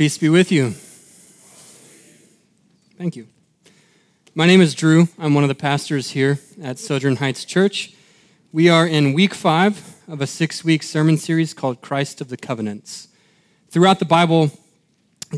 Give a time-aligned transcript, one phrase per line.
[0.00, 0.70] Peace be with you.
[2.96, 3.26] Thank you.
[4.34, 5.08] My name is Drew.
[5.18, 7.92] I'm one of the pastors here at Sojourn Heights Church.
[8.50, 12.38] We are in week five of a six week sermon series called Christ of the
[12.38, 13.08] Covenants.
[13.68, 14.52] Throughout the Bible,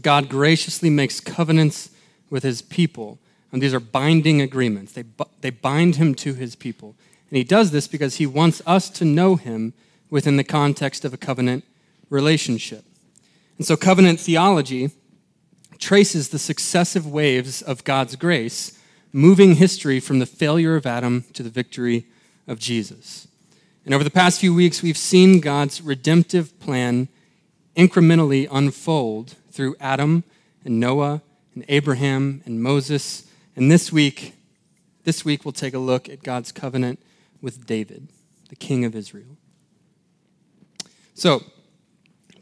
[0.01, 1.91] God graciously makes covenants
[2.31, 3.19] with his people.
[3.51, 4.93] And these are binding agreements.
[4.93, 5.03] They,
[5.41, 6.95] they bind him to his people.
[7.31, 9.75] And he does this because he wants us to know him
[10.09, 11.65] within the context of a covenant
[12.11, 12.85] relationship.
[13.63, 14.91] And so, covenant theology
[15.79, 18.77] traces the successive waves of God's grace,
[19.13, 22.07] moving history from the failure of Adam to the victory
[22.49, 23.29] of Jesus.
[23.85, 27.07] And over the past few weeks, we've seen God's redemptive plan
[27.77, 30.25] incrementally unfold through Adam
[30.65, 31.23] and Noah
[31.55, 33.31] and Abraham and Moses.
[33.55, 34.35] And this week,
[35.05, 36.99] this week we'll take a look at God's covenant
[37.41, 38.09] with David,
[38.49, 39.37] the king of Israel.
[41.15, 41.45] So,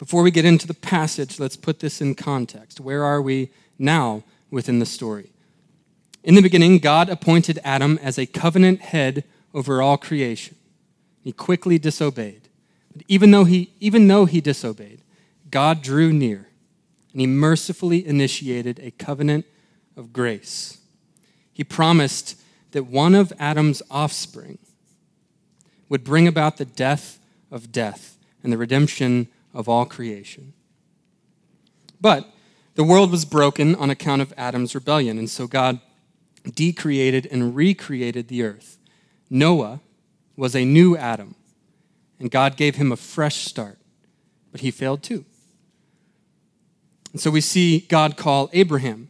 [0.00, 2.80] before we get into the passage, let's put this in context.
[2.80, 5.30] Where are we now within the story?
[6.24, 10.56] In the beginning, God appointed Adam as a covenant head over all creation.
[11.20, 12.48] He quickly disobeyed.
[12.96, 15.02] But even though he, even though he disobeyed,
[15.50, 16.48] God drew near
[17.12, 19.44] and he mercifully initiated a covenant
[19.98, 20.78] of grace.
[21.52, 22.40] He promised
[22.70, 24.56] that one of Adam's offspring
[25.90, 27.18] would bring about the death
[27.50, 30.52] of death and the redemption of all creation.
[32.00, 32.26] But
[32.74, 35.80] the world was broken on account of Adam's rebellion, and so God
[36.54, 38.78] decreated and recreated the earth.
[39.28, 39.80] Noah
[40.36, 41.34] was a new Adam,
[42.18, 43.78] and God gave him a fresh start,
[44.50, 45.24] but he failed too.
[47.12, 49.08] And so we see God call Abraham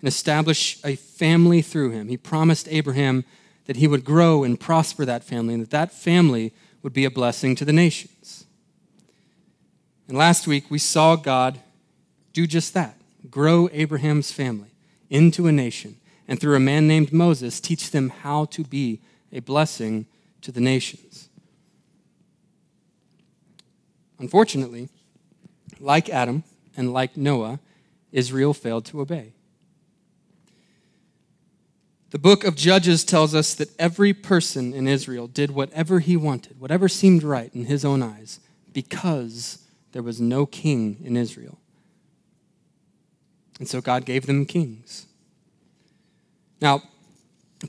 [0.00, 2.08] and establish a family through him.
[2.08, 3.24] He promised Abraham
[3.66, 7.10] that he would grow and prosper that family and that that family would be a
[7.10, 8.45] blessing to the nations.
[10.08, 11.58] And last week we saw God
[12.32, 12.96] do just that
[13.30, 14.70] grow Abraham's family
[15.10, 15.96] into a nation
[16.28, 19.00] and through a man named Moses teach them how to be
[19.32, 20.06] a blessing
[20.42, 21.28] to the nations.
[24.18, 24.88] Unfortunately,
[25.78, 26.44] like Adam,
[26.76, 27.58] and like Noah,
[28.12, 29.32] Israel failed to obey.
[32.10, 36.60] The book of Judges tells us that every person in Israel did whatever he wanted,
[36.60, 38.40] whatever seemed right in his own eyes,
[38.72, 39.65] because
[39.96, 41.56] there was no king in Israel.
[43.58, 45.06] And so God gave them kings.
[46.60, 46.82] Now,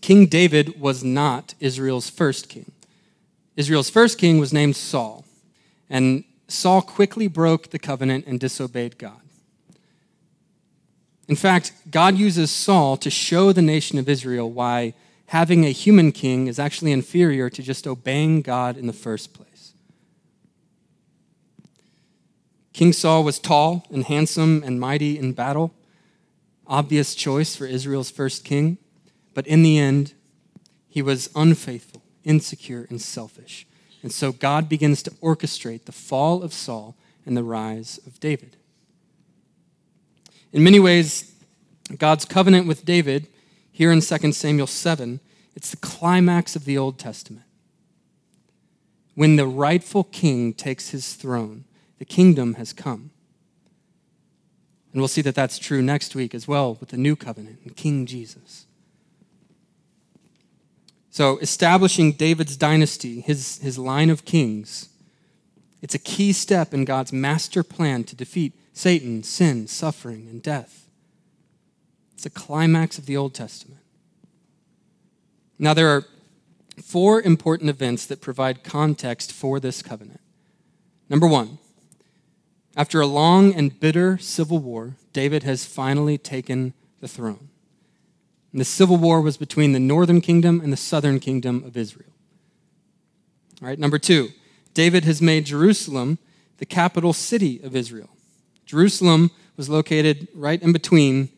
[0.02, 2.74] King David was not Israel's first king.
[3.56, 5.24] Israel's first king was named Saul.
[5.90, 9.22] And Saul quickly broke the covenant and disobeyed God.
[11.30, 14.96] In fact, God uses Saul to show the nation of Israel why
[15.28, 19.57] having a human king is actually inferior to just obeying God in the first place.
[22.78, 25.74] King Saul was tall and handsome and mighty in battle,
[26.68, 28.78] obvious choice for Israel's first king,
[29.34, 30.14] but in the end,
[30.88, 33.66] he was unfaithful, insecure, and selfish.
[34.04, 36.96] And so God begins to orchestrate the fall of Saul
[37.26, 38.58] and the rise of David.
[40.54, 41.34] In many ways,
[41.98, 43.26] God's covenant with David,
[43.72, 45.20] here in 2 Samuel 7,
[45.56, 47.48] it's the climax of the Old Testament.
[49.16, 51.64] When the rightful king takes his throne,
[52.00, 53.12] the kingdom has come.
[54.92, 57.76] And we'll see that that's true next week as well with the new covenant and
[57.76, 58.66] King Jesus.
[61.10, 64.90] So, establishing David's dynasty, his, his line of kings,
[65.82, 70.88] it's a key step in God's master plan to defeat Satan, sin, suffering, and death.
[72.14, 73.82] It's a climax of the Old Testament.
[75.60, 76.06] Now, there are
[76.84, 80.22] four important events that provide context for this covenant.
[81.10, 81.58] Number one,
[82.78, 87.50] after a long and bitter civil war, David has finally taken the throne.
[88.52, 92.12] And the civil war was between the northern kingdom and the southern kingdom of Israel.
[93.62, 94.30] All right, number two,
[94.76, 96.20] David has made Jerusalem
[96.60, 98.10] the capital city of Israel.
[98.64, 101.30] Jerusalem was located right in between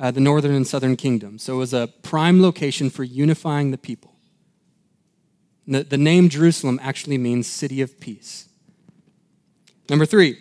[0.00, 3.78] uh, the northern and southern kingdom, so it was a prime location for unifying the
[3.78, 4.16] people.
[5.68, 8.48] The, the name Jerusalem actually means city of peace.
[9.88, 10.38] Number three,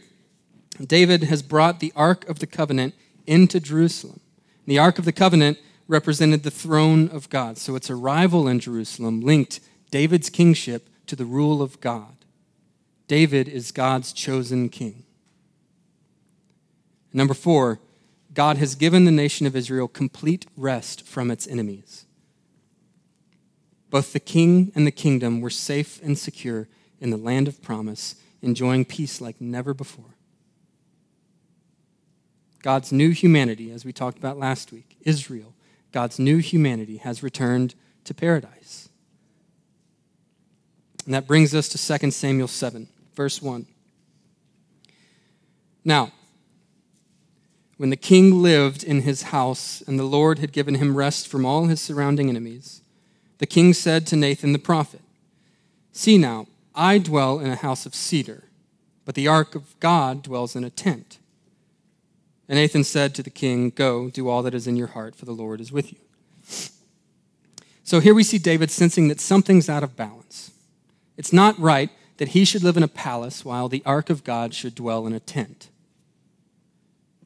[0.85, 2.93] David has brought the Ark of the Covenant
[3.25, 4.19] into Jerusalem.
[4.65, 5.57] The Ark of the Covenant
[5.87, 7.57] represented the throne of God.
[7.57, 9.59] So its arrival in Jerusalem linked
[9.89, 12.15] David's kingship to the rule of God.
[13.07, 15.03] David is God's chosen king.
[17.13, 17.79] Number four,
[18.33, 22.05] God has given the nation of Israel complete rest from its enemies.
[23.89, 26.67] Both the king and the kingdom were safe and secure
[26.99, 30.16] in the land of promise, enjoying peace like never before.
[32.61, 35.53] God's new humanity, as we talked about last week, Israel,
[35.91, 38.89] God's new humanity has returned to paradise.
[41.05, 43.65] And that brings us to 2 Samuel 7, verse 1.
[45.85, 46.11] Now,
[47.77, 51.45] when the king lived in his house and the Lord had given him rest from
[51.45, 52.81] all his surrounding enemies,
[53.37, 55.01] the king said to Nathan the prophet,
[55.91, 58.45] See now, I dwell in a house of cedar,
[59.05, 61.19] but the ark of God dwells in a tent.
[62.49, 65.25] And Nathan said to the king, Go, do all that is in your heart, for
[65.25, 65.99] the Lord is with you.
[67.83, 70.51] So here we see David sensing that something's out of balance.
[71.15, 74.53] It's not right that he should live in a palace while the ark of God
[74.53, 75.69] should dwell in a tent.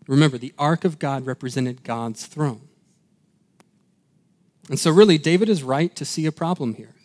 [0.07, 2.67] Remember, the ark of God represented God's throne.
[4.69, 6.95] And so, really, David is right to see a problem here.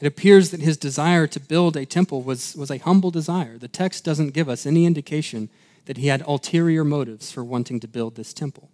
[0.00, 3.58] It appears that his desire to build a temple was, was a humble desire.
[3.58, 5.50] The text doesn't give us any indication
[5.84, 8.70] that he had ulterior motives for wanting to build this temple.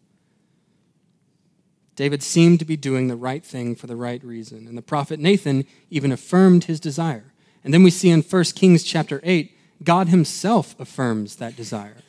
[1.97, 5.19] David seemed to be doing the right thing for the right reason, and the prophet
[5.19, 7.33] Nathan even affirmed his desire.
[7.65, 9.53] And then we see in 1 Kings chapter 8,
[9.83, 12.03] God himself affirms that desire.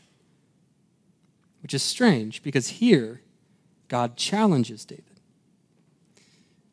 [1.64, 3.22] Which is strange because here
[3.88, 5.04] God challenges David.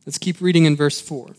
[0.05, 1.35] Let's keep reading in verse 4.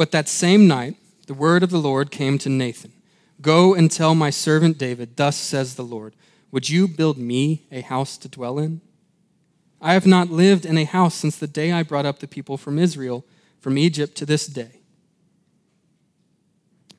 [0.00, 2.94] But that same night, the word of the Lord came to Nathan
[3.42, 6.16] Go and tell my servant David, Thus says the Lord,
[6.50, 8.80] Would you build me a house to dwell in?
[9.78, 12.56] I have not lived in a house since the day I brought up the people
[12.56, 13.26] from Israel,
[13.58, 14.80] from Egypt to this day.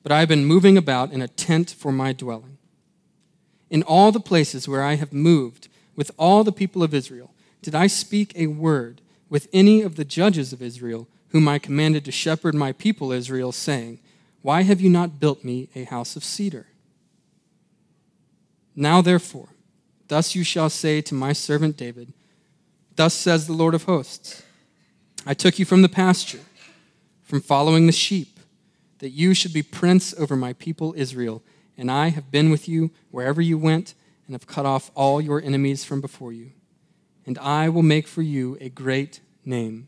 [0.04, 2.60] But I have been moving about in a tent for my dwelling.
[3.72, 7.34] In all the places where I have moved with all the people of Israel,
[7.64, 12.06] did I speak a word with any of the judges of Israel whom I commanded
[12.06, 14.00] to shepherd my people Israel, saying,
[14.42, 16.68] Why have you not built me a house of cedar?
[18.76, 19.50] Now, therefore,
[20.08, 22.14] thus you shall say to my servant David,
[22.96, 24.44] Thus says the Lord of hosts
[25.26, 26.42] I took you from the pasture,
[27.24, 28.40] from following the sheep,
[29.00, 31.44] that you should be prince over my people Israel,
[31.78, 33.94] and I have been with you wherever you went,
[34.26, 36.52] and have cut off all your enemies from before you.
[37.26, 39.88] And I will make for you a great name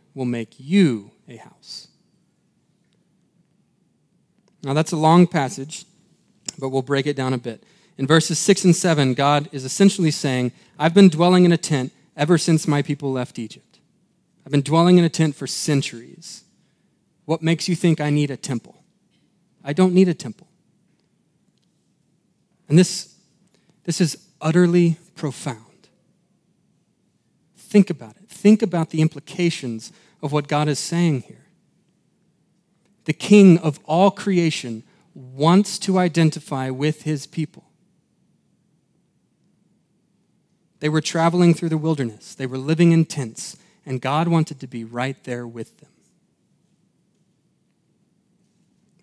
[0.13, 1.87] will make you a house.
[4.63, 5.85] Now, that's a long passage,
[6.59, 7.63] but we'll break it down a bit.
[7.97, 11.91] In verses 6 and 7, God is essentially saying, I've been dwelling in a tent
[12.15, 13.79] ever since my people left Egypt.
[14.45, 16.43] I've been dwelling in a tent for centuries.
[17.25, 18.83] What makes you think I need a temple?
[19.63, 20.47] I don't need a temple.
[22.67, 23.15] And this,
[23.83, 25.57] this is utterly profound.
[27.57, 28.20] Think about it.
[28.41, 29.93] Think about the implications
[30.23, 31.45] of what God is saying here.
[33.05, 34.81] The King of all creation
[35.13, 37.65] wants to identify with his people.
[40.79, 44.67] They were traveling through the wilderness, they were living in tents, and God wanted to
[44.67, 45.91] be right there with them.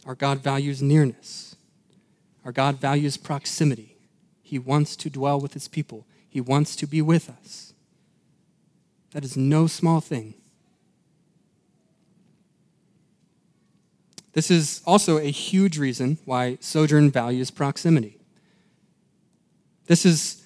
[0.04, 1.54] Our God values nearness,
[2.44, 3.98] our God values proximity.
[4.42, 7.67] He wants to dwell with his people, He wants to be with us.
[9.12, 10.34] That is no small thing.
[14.32, 18.18] This is also a huge reason why Sojourn values proximity.
[19.86, 20.44] This is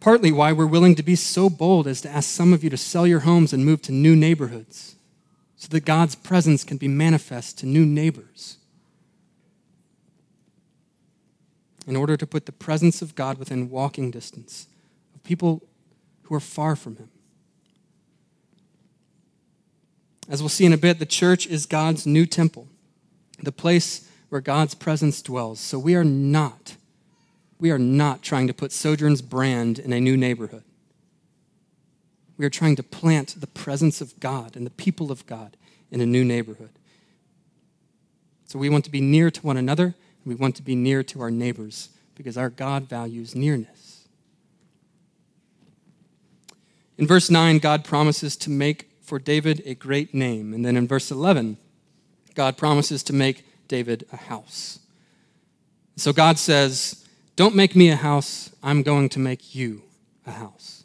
[0.00, 2.76] partly why we're willing to be so bold as to ask some of you to
[2.76, 4.94] sell your homes and move to new neighborhoods
[5.56, 8.58] so that God's presence can be manifest to new neighbors.
[11.86, 14.68] In order to put the presence of God within walking distance
[15.14, 15.62] of people
[16.22, 17.10] who are far from Him.
[20.28, 22.68] As we'll see in a bit, the church is God's new temple
[23.42, 25.60] the place where God's presence dwells.
[25.60, 26.76] So we are not,
[27.58, 30.64] we are not trying to put Sojourn's brand in a new neighborhood.
[32.36, 35.56] We are trying to plant the presence of God and the people of God
[35.90, 36.70] in a new neighborhood.
[38.46, 41.02] So we want to be near to one another, and we want to be near
[41.04, 44.08] to our neighbors because our God values nearness.
[46.96, 50.52] In verse 9, God promises to make for David a great name.
[50.52, 51.58] And then in verse 11,
[52.34, 54.80] God promises to make David a house.
[55.96, 57.06] So God says,
[57.36, 59.82] Don't make me a house, I'm going to make you
[60.26, 60.84] a house.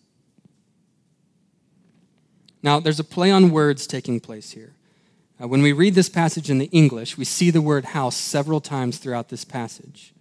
[2.61, 4.73] Now, there's a play on words taking place here.
[5.41, 8.59] Uh, when we read this passage in the English, we see the word house several
[8.59, 10.13] times throughout this passage.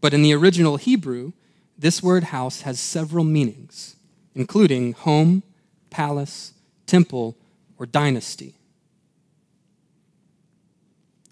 [0.00, 1.32] But in the original Hebrew,
[1.76, 3.96] this word house has several meanings,
[4.34, 5.42] including home,
[5.92, 6.54] palace,
[6.86, 7.36] temple,
[7.78, 8.54] or dynasty.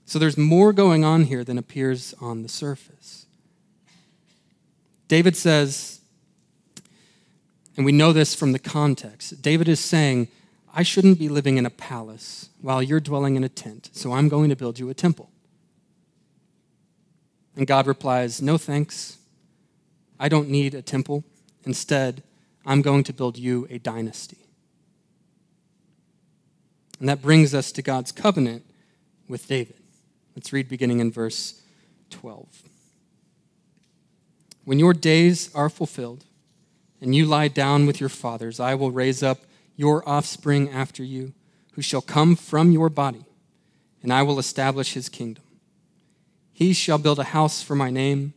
[0.05, 3.26] So there's more going on here than appears on the surface.
[5.09, 6.00] David says,
[7.76, 10.29] and we know this from the context, David is saying,
[10.75, 14.29] I shouldn't be living in a palace while you're dwelling in a tent, so I'm
[14.29, 15.31] going to build you a temple.
[17.57, 19.19] And God replies, No thanks.
[20.19, 21.25] I don't need a temple.
[21.64, 22.23] Instead,
[22.67, 24.39] I'm going to build you a dynasty.
[27.00, 28.64] And that brings us to God's covenant
[29.26, 29.76] with David.
[30.37, 31.62] Let's read beginning in verse
[32.11, 32.47] 12.
[34.64, 36.25] When your days are fulfilled
[37.00, 39.40] and you lie down with your fathers, I will raise up
[39.76, 41.33] your offspring after you,
[41.73, 43.25] who shall come from your body,
[44.02, 45.45] and I will establish his kingdom.
[46.52, 48.35] He shall build a house for my name,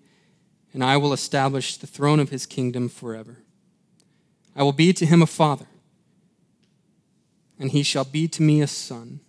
[0.73, 3.39] and I will establish the throne of his kingdom forever.
[4.55, 5.65] I will be to him a father,
[7.59, 9.19] and he shall be to me a son.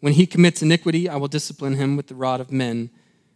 [0.00, 2.90] When he commits iniquity, I will discipline him with the rod of men,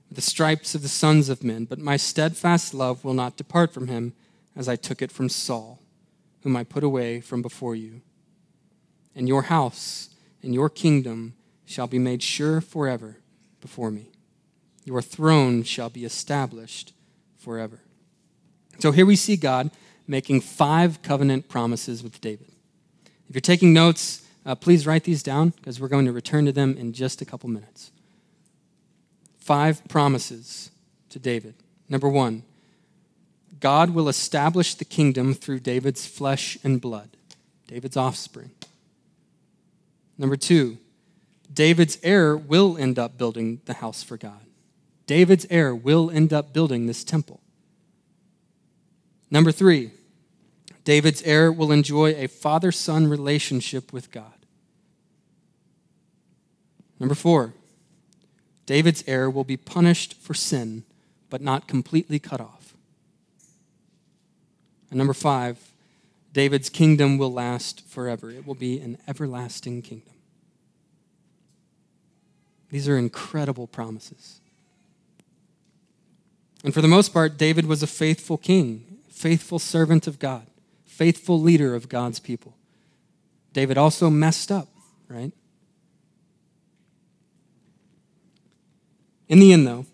[0.08, 1.64] with the stripes of the sons of men.
[1.66, 4.14] But my steadfast love will not depart from him,
[4.56, 5.80] as I took it from Saul,
[6.42, 8.00] whom I put away from before you.
[9.14, 10.10] And your house
[10.42, 11.34] and your kingdom
[11.66, 13.18] shall be made sure forever
[13.60, 14.10] before me.
[14.84, 16.92] Your throne shall be established
[17.36, 17.80] forever.
[18.78, 19.70] So here we see God
[20.06, 22.53] making five covenant promises with David.
[23.28, 26.52] If you're taking notes, uh, please write these down because we're going to return to
[26.52, 27.90] them in just a couple minutes.
[29.38, 30.70] Five promises
[31.10, 31.54] to David.
[31.88, 32.42] Number one,
[33.60, 37.16] God will establish the kingdom through David's flesh and blood,
[37.66, 38.50] David's offspring.
[40.18, 40.78] Number two,
[41.52, 44.40] David's heir will end up building the house for God.
[45.06, 47.40] David's heir will end up building this temple.
[49.30, 49.90] Number three,
[50.84, 54.32] David's heir will enjoy a father son relationship with God.
[57.00, 57.54] Number four,
[58.66, 60.84] David's heir will be punished for sin,
[61.30, 62.74] but not completely cut off.
[64.90, 65.58] And number five,
[66.32, 68.30] David's kingdom will last forever.
[68.30, 70.14] It will be an everlasting kingdom.
[72.70, 74.40] These are incredible promises.
[76.64, 80.46] And for the most part, David was a faithful king, faithful servant of God,
[80.94, 82.56] faithful leader of God's people.
[83.52, 84.68] David also messed up,
[85.08, 85.32] right?
[89.28, 89.86] In the end, though,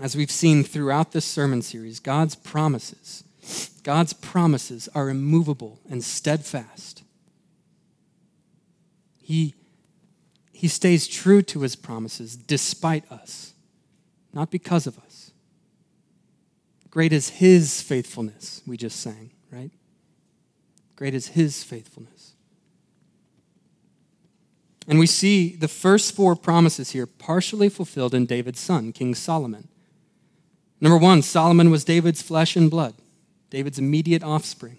[0.00, 3.24] as we've seen throughout this sermon series, God's promises,
[3.82, 7.02] God's promises are immovable and steadfast.
[9.22, 9.54] He,
[10.52, 13.54] he stays true to his promises despite us,
[14.32, 15.30] not because of us.
[16.90, 19.70] Great is his faithfulness, we just sang, right?
[21.02, 22.34] Great is his faithfulness.
[24.86, 29.66] And we see the first four promises here partially fulfilled in David's son, King Solomon.
[30.80, 32.94] Number one, Solomon was David's flesh and blood,
[33.50, 34.76] David's immediate offspring.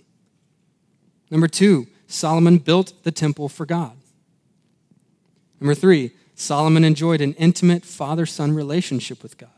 [1.29, 3.97] Number two, Solomon built the temple for God.
[5.59, 9.49] Number three, Solomon enjoyed an intimate father son relationship with God.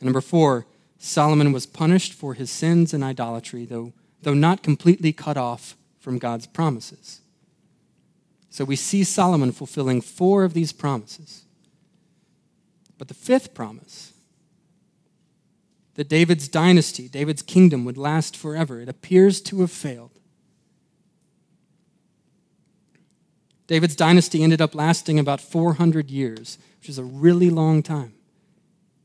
[0.00, 0.66] And number four,
[0.98, 6.18] Solomon was punished for his sins and idolatry, though, though not completely cut off from
[6.18, 7.20] God's promises.
[8.50, 11.44] So we see Solomon fulfilling four of these promises.
[12.98, 14.12] But the fifth promise,
[15.94, 20.10] that David's dynasty, David's kingdom would last forever, it appears to have failed.
[23.66, 28.14] David's dynasty ended up lasting about 400 years, which is a really long time.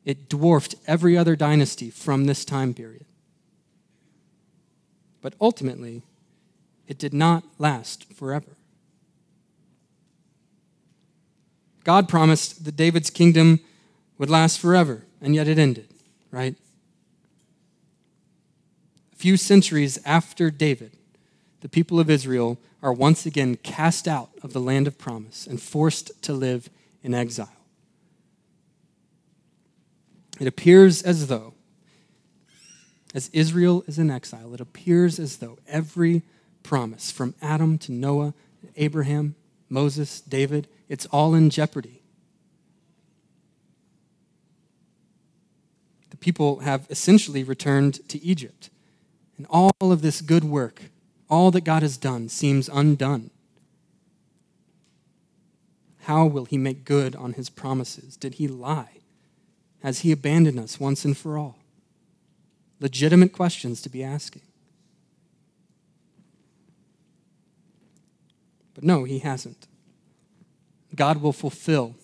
[0.03, 3.05] It dwarfed every other dynasty from this time period.
[5.25, 6.03] But ultimately,
[6.87, 8.57] it did not last forever.
[11.83, 13.59] God promised that David's kingdom
[14.19, 15.87] would last forever, and yet it ended,
[16.29, 16.55] right?
[19.13, 20.95] A few centuries after David,
[21.61, 25.59] the people of Israel are once again cast out of the land of promise and
[25.59, 26.69] forced to live
[27.01, 27.49] in exile.
[30.39, 31.54] It appears as though,
[33.15, 36.21] as Israel is in exile, it appears as though every
[36.63, 38.33] promise from Adam to Noah,
[38.75, 39.35] Abraham,
[39.69, 42.01] Moses, David, it's all in jeopardy.
[46.09, 48.69] The people have essentially returned to Egypt.
[49.37, 50.81] And all of this good work,
[51.29, 53.31] all that God has done, seems undone.
[56.01, 58.17] How will he make good on his promises?
[58.17, 58.99] Did he lie?
[59.83, 61.59] Has he abandoned us once and for all?
[62.79, 64.41] Legitimate questions to be asking.
[68.73, 69.67] But no, he hasn't.
[70.93, 71.95] God will fulfill,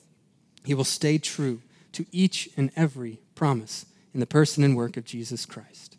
[0.65, 1.61] he will stay true
[1.91, 5.97] to each and every promise in the person and work of Jesus Christ.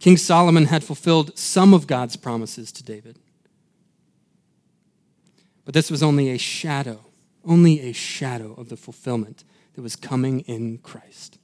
[0.00, 3.18] King Solomon had fulfilled some of God's promises to David.
[5.64, 7.04] But this was only a shadow,
[7.44, 11.37] only a shadow of the fulfillment that was coming in Christ.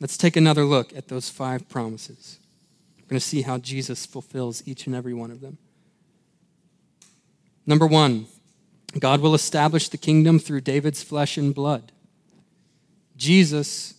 [0.00, 2.38] Let's take another look at those five promises.
[2.96, 5.58] We're going to see how Jesus fulfills each and every one of them.
[7.66, 8.26] Number one,
[8.98, 11.92] God will establish the kingdom through David's flesh and blood.
[13.16, 13.94] Jesus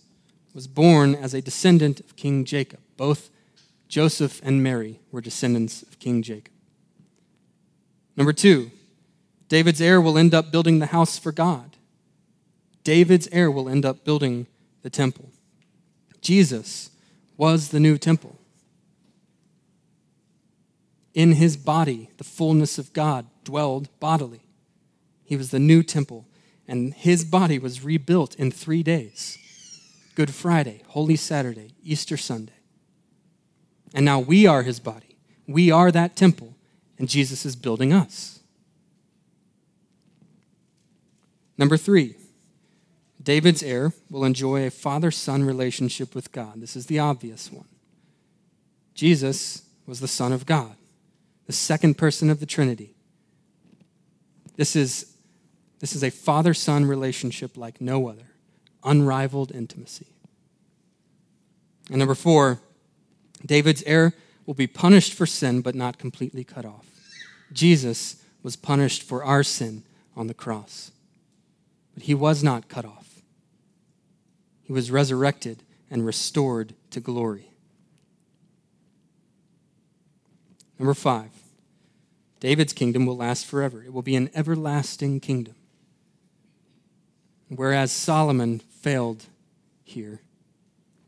[0.54, 2.80] was born as a descendant of King Jacob.
[2.98, 3.30] Both
[3.88, 6.54] Joseph and Mary were descendants of King Jacob.
[8.18, 8.72] Number two,
[9.48, 11.78] David's heir will end up building the house for God.
[12.84, 14.48] David's heir will end up building
[14.82, 15.30] the temple.
[16.22, 16.92] Jesus
[17.38, 18.38] was the new temple.
[21.14, 24.42] In his body, the fullness of God dwelled bodily.
[25.26, 26.26] He was the new temple
[26.72, 29.38] and his body was rebuilt in three days
[30.16, 32.54] Good Friday, Holy Saturday, Easter Sunday.
[33.94, 35.18] And now we are his body.
[35.48, 36.56] We are that temple,
[36.98, 38.40] and Jesus is building us.
[41.58, 42.16] Number three,
[43.22, 46.62] David's heir will enjoy a father son relationship with God.
[46.62, 47.68] This is the obvious one.
[48.94, 50.76] Jesus was the Son of God,
[51.48, 52.94] the second person of the Trinity.
[54.56, 55.12] This is
[55.80, 58.28] this is a father son relationship like no other,
[58.84, 60.06] unrivaled intimacy.
[61.90, 62.60] And number four,
[63.44, 64.14] David's heir
[64.46, 66.86] will be punished for sin, but not completely cut off.
[67.52, 69.84] Jesus was punished for our sin
[70.16, 70.92] on the cross,
[71.96, 73.01] but he was not cut off.
[74.64, 77.52] He was resurrected and restored to glory.
[80.80, 81.30] Number five,
[82.40, 83.84] David's kingdom will last forever.
[83.84, 85.56] It will be an everlasting kingdom.
[87.50, 89.26] Whereas Solomon failed
[89.84, 90.22] here,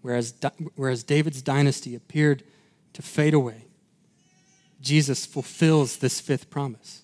[0.02, 0.34] whereas,
[0.76, 2.44] whereas David's dynasty appeared
[2.94, 3.66] to fade away,
[4.82, 7.04] Jesus fulfills this fifth promise.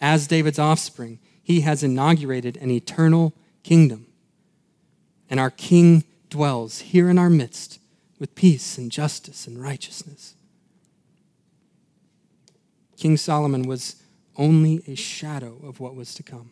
[0.00, 4.06] As David's offspring, he has inaugurated an eternal kingdom.
[5.32, 7.78] And our king dwells here in our midst
[8.18, 10.34] with peace and justice and righteousness.
[12.98, 13.96] King Solomon was
[14.36, 16.50] only a shadow of what was to come.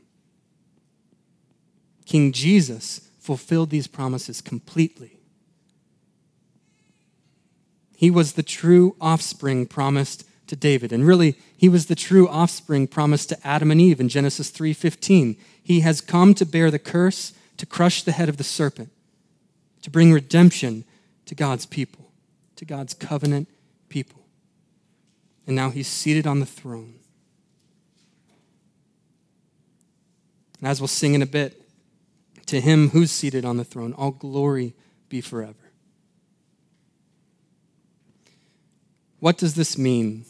[2.07, 5.19] King Jesus fulfilled these promises completely.
[7.99, 10.91] He was the true offspring promised to David.
[10.91, 15.37] And really, he was the true offspring promised to Adam and Eve in Genesis 3:15.
[15.63, 18.91] He has come to bear the curse, to crush the head of the serpent,
[19.83, 20.83] to bring redemption
[21.27, 22.11] to God's people,
[22.57, 23.51] to God's covenant
[23.91, 24.23] people.
[25.47, 26.95] And now he's seated on the throne.
[30.59, 31.69] And as we'll sing in a bit,
[32.47, 34.73] to him who's seated on the throne, all glory
[35.11, 35.71] be forever.
[39.19, 40.25] What does this mean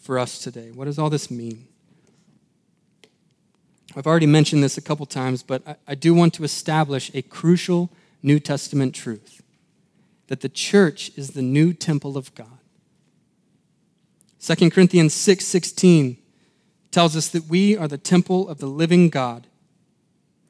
[0.00, 0.72] for us today?
[0.72, 1.68] What does all this mean?
[3.96, 7.22] I've already mentioned this a couple times, but I, I do want to establish a
[7.22, 7.90] crucial
[8.22, 9.42] New Testament truth
[10.28, 12.58] that the church is the new temple of God.
[14.40, 16.16] 2 Corinthians 6 16
[16.90, 19.46] tells us that we are the temple of the living God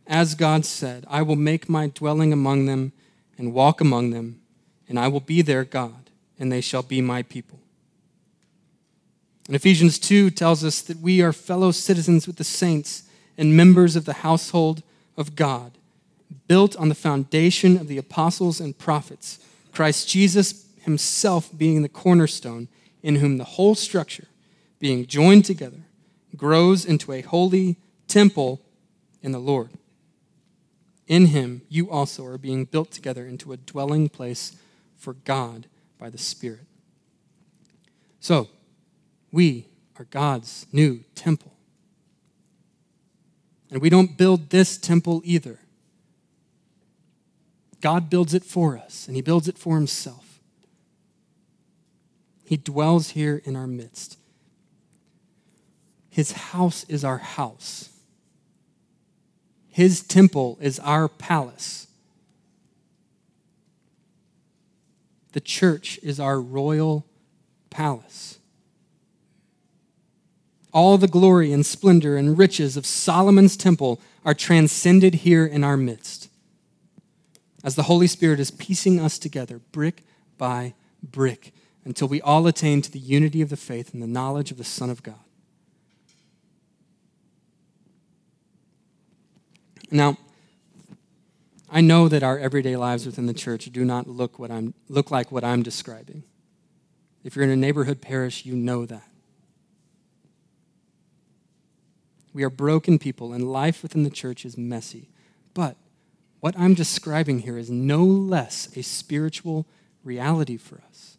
[0.07, 2.93] as God said, I will make my dwelling among them
[3.39, 4.41] and walk among them,
[4.89, 7.61] and I will be their God, and they shall be my people.
[9.47, 13.05] And Ephesians 2 tells us that we are fellow citizens with the saints
[13.37, 14.83] and members of the household
[15.17, 15.73] of God,
[16.49, 19.39] built on the foundation of the apostles and prophets,
[19.73, 22.69] Christ Jesus himself being the cornerstone,
[23.03, 24.29] in whom the whole structure,
[24.79, 25.81] being joined together,
[26.37, 27.77] grows into a holy
[28.09, 28.61] temple
[29.23, 29.71] in the Lord.
[31.07, 34.57] In him, you also are being built together into a dwelling place
[34.97, 35.67] for God
[35.99, 36.67] by the Spirit.
[38.21, 38.49] So,
[39.31, 39.67] we
[39.99, 41.52] are God's new temple.
[43.73, 45.59] And we don't build this temple either.
[47.81, 50.41] God builds it for us, and He builds it for Himself.
[52.45, 54.19] He dwells here in our midst.
[56.11, 57.89] His house is our house.
[59.71, 61.87] His temple is our palace.
[65.33, 67.07] The church is our royal
[67.71, 68.39] palace.
[70.73, 75.77] All the glory and splendor and riches of Solomon's temple are transcended here in our
[75.77, 76.29] midst.
[77.63, 80.03] As the Holy Spirit is piecing us together, brick
[80.39, 81.53] by brick,
[81.85, 84.65] until we all attain to the unity of the faith and the knowledge of the
[84.65, 85.15] Son of God.
[89.91, 90.17] Now,
[91.71, 95.11] I know that our everyday lives within the church do not look, what I'm, look
[95.11, 96.23] like what I'm describing.
[97.25, 99.12] If you're in a neighborhood parish, you know that.
[102.33, 105.11] We are broken people, and life within the church is messy.
[105.55, 105.77] But
[106.41, 109.67] what I'm describing here is no less a spiritual
[110.03, 111.19] reality for us.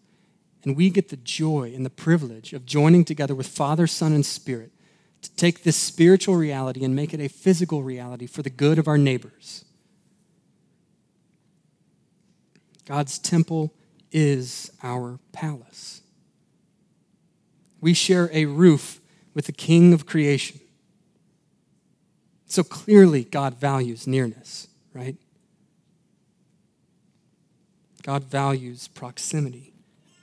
[0.63, 4.25] And we get the joy and the privilege of joining together with Father, Son, and
[4.25, 4.71] Spirit
[5.21, 8.87] to take this spiritual reality and make it a physical reality for the good of
[8.87, 9.65] our neighbors.
[12.85, 13.73] God's temple
[14.11, 16.01] is our palace.
[17.79, 19.01] We share a roof
[19.33, 20.59] with the King of creation.
[22.53, 25.15] So clearly, God values nearness, right?
[28.03, 29.73] God values proximity.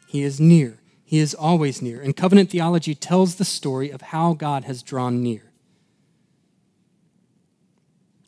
[0.06, 2.00] He is near, He is always near.
[2.00, 5.50] And covenant theology tells the story of how God has drawn near.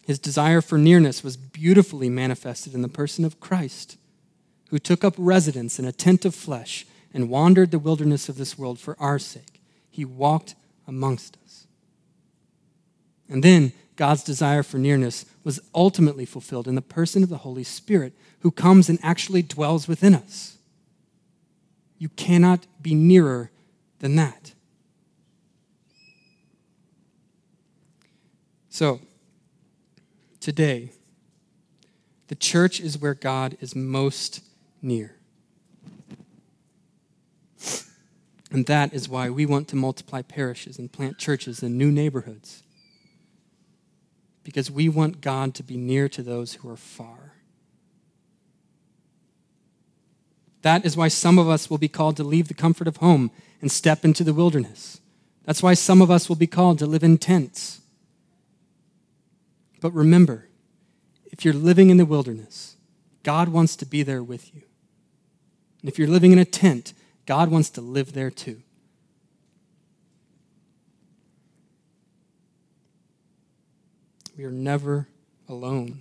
[0.05, 3.99] His desire for nearness was beautifully manifested in the person of Christ,
[4.71, 8.59] who took up residence in a tent of flesh and wandered the wilderness of this
[8.59, 9.63] world for our sake.
[9.89, 10.57] He walked
[10.89, 11.69] amongst us.
[13.29, 17.65] And then God's desire for nearness was ultimately fulfilled in the person of the Holy
[17.65, 20.57] Spirit, who comes and actually dwells within us.
[21.99, 23.51] You cannot be nearer
[23.99, 24.55] than that.
[28.71, 29.01] So,
[30.41, 30.93] today,
[32.29, 34.43] the church is where God is most
[34.81, 35.17] near.
[38.51, 42.63] And that is why we want to multiply parishes and plant churches in new neighborhoods
[44.45, 47.35] because we want God to be near to those who are far.
[50.63, 53.31] That is why some of us will be called to leave the comfort of home
[53.61, 55.01] and step into the wilderness.
[55.45, 57.81] That's why some of us will be called to live in tents.
[59.81, 60.49] But remember,
[61.33, 62.77] if you're living in the wilderness,
[63.25, 64.63] God wants to be there with you.
[65.81, 66.93] And if you're living in a tent,
[67.27, 68.63] God wants to live there too.
[74.43, 75.07] We are never
[75.49, 76.01] alone.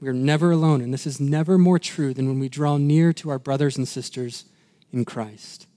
[0.00, 3.12] We are never alone, and this is never more true than when we draw near
[3.12, 4.44] to our brothers and sisters
[4.92, 5.68] in Christ.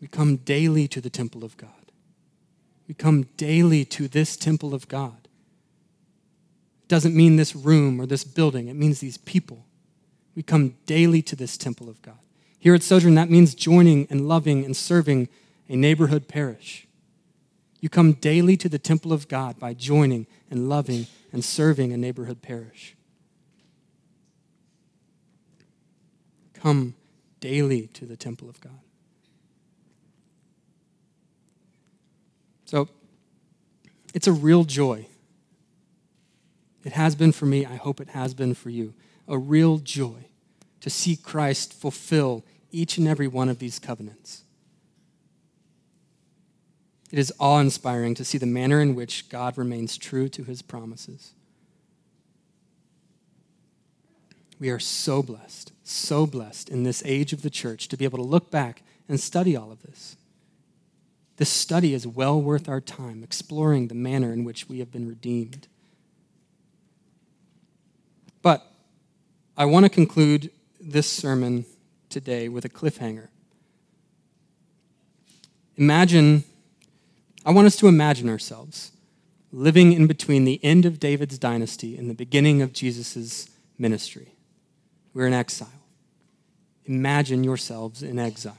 [0.00, 1.92] We come daily to the temple of God.
[2.88, 5.28] We come daily to this temple of God.
[6.82, 9.66] It doesn't mean this room or this building, it means these people.
[10.34, 12.18] We come daily to this temple of God.
[12.58, 15.28] Here at Sojourn, that means joining and loving and serving
[15.68, 16.85] a neighborhood parish.
[17.86, 21.96] You come daily to the temple of God by joining and loving and serving a
[21.96, 22.96] neighborhood parish.
[26.52, 26.96] Come
[27.38, 28.80] daily to the temple of God.
[32.64, 32.88] So,
[34.12, 35.06] it's a real joy.
[36.82, 37.64] It has been for me.
[37.64, 38.94] I hope it has been for you.
[39.28, 40.26] A real joy
[40.80, 44.42] to see Christ fulfill each and every one of these covenants.
[47.12, 50.62] It is awe inspiring to see the manner in which God remains true to his
[50.62, 51.32] promises.
[54.58, 58.18] We are so blessed, so blessed in this age of the church to be able
[58.18, 60.16] to look back and study all of this.
[61.36, 65.06] This study is well worth our time, exploring the manner in which we have been
[65.06, 65.68] redeemed.
[68.40, 68.66] But
[69.56, 71.66] I want to conclude this sermon
[72.08, 73.28] today with a cliffhanger.
[75.76, 76.44] Imagine
[77.46, 78.90] I want us to imagine ourselves
[79.52, 84.34] living in between the end of David's dynasty and the beginning of Jesus' ministry.
[85.14, 85.68] We're in exile.
[86.86, 88.58] Imagine yourselves in exile.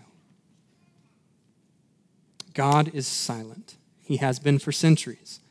[2.53, 3.75] God is silent.
[3.99, 5.41] He has been for centuries.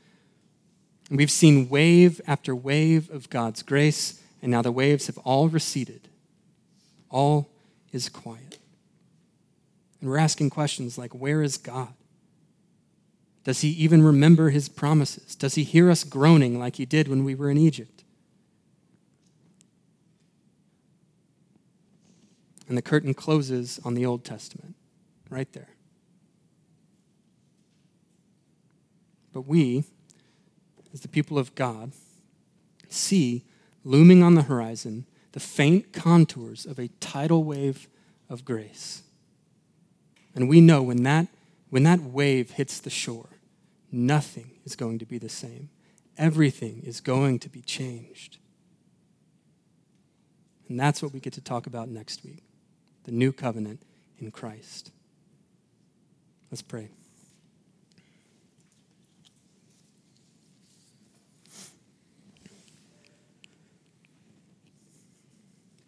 [1.10, 6.08] We've seen wave after wave of God's grace, and now the waves have all receded.
[7.10, 7.50] All
[7.92, 8.58] is quiet.
[10.00, 11.92] And we're asking questions like, where is God?
[13.46, 15.36] Does he even remember his promises?
[15.36, 18.02] Does he hear us groaning like he did when we were in Egypt?
[22.66, 24.74] And the curtain closes on the Old Testament,
[25.30, 25.68] right there.
[29.32, 29.84] But we,
[30.92, 31.92] as the people of God,
[32.88, 33.44] see
[33.84, 37.86] looming on the horizon the faint contours of a tidal wave
[38.28, 39.04] of grace.
[40.34, 41.28] And we know when that,
[41.70, 43.28] when that wave hits the shore,
[43.90, 45.70] nothing is going to be the same.
[46.18, 48.38] Everything is going to be changed.
[50.68, 52.42] And that's what we get to talk about next week
[53.04, 53.80] the new covenant
[54.18, 54.90] in Christ.
[56.50, 56.90] Let's pray.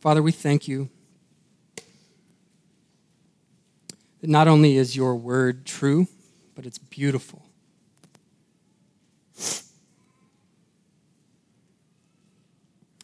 [0.00, 0.88] Father, we thank you
[4.20, 6.06] that not only is your word true,
[6.54, 7.47] but it's beautiful.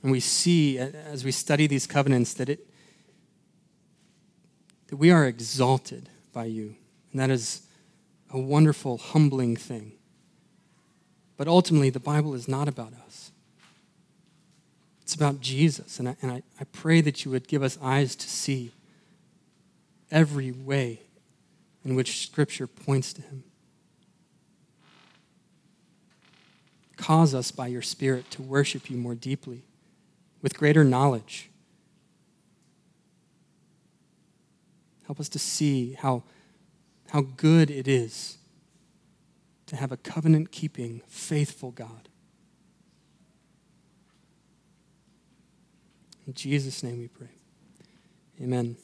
[0.04, 2.68] And we see as we study these covenants that it
[4.88, 6.76] that we are exalted by you.
[7.10, 7.62] And that is
[8.30, 9.92] a wonderful, humbling thing.
[11.38, 13.32] But ultimately, the Bible is not about us.
[15.02, 15.98] It's about Jesus.
[15.98, 18.72] And I, and I, I pray that you would give us eyes to see
[20.10, 21.00] every way
[21.82, 23.42] in which Scripture points to him.
[26.96, 29.64] Cause us by your Spirit to worship you more deeply,
[30.44, 31.48] with greater knowledge.
[35.06, 36.22] Help us to see how,
[37.08, 38.36] how good it is
[39.64, 42.10] to have a covenant keeping, faithful God.
[46.26, 47.28] In Jesus' name we pray.
[48.42, 48.76] Amen.